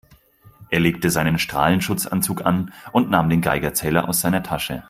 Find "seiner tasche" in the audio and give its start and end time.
4.21-4.79